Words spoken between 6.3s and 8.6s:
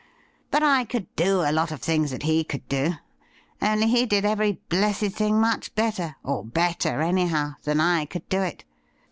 better, anyhow— than I could do